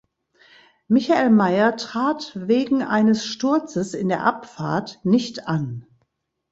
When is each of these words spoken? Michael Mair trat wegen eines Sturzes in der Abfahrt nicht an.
Michael 0.87 1.29
Mair 1.29 1.77
trat 1.77 2.31
wegen 2.33 2.81
eines 2.81 3.23
Sturzes 3.23 3.93
in 3.93 4.09
der 4.09 4.23
Abfahrt 4.23 4.99
nicht 5.03 5.47
an. 5.47 5.85